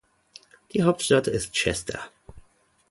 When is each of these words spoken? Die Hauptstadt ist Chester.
Die 0.73 0.81
Hauptstadt 0.81 1.27
ist 1.27 1.53
Chester. 1.53 2.09